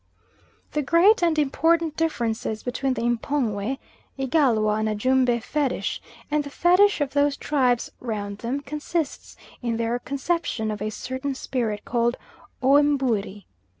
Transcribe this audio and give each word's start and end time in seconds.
The 0.71 0.81
great 0.81 1.21
and 1.21 1.37
important 1.37 1.95
difference 1.95 2.43
between 2.63 2.95
the 2.95 3.03
M'pongwe, 3.03 3.77
Igalwa, 4.17 4.79
and 4.79 4.89
Ajumba 4.89 5.39
fetish, 5.43 6.01
and 6.31 6.43
the 6.43 6.49
Fetish 6.49 7.01
of 7.01 7.13
those 7.13 7.37
tribes 7.37 7.91
round 7.99 8.39
them, 8.39 8.61
consists 8.61 9.37
in 9.61 9.77
their 9.77 9.99
conception 9.99 10.71
of 10.71 10.81
a 10.81 10.89
certain 10.89 11.35
spirit 11.35 11.85
called 11.85 12.17
O 12.63 12.81
Mbuiri. 12.81 13.45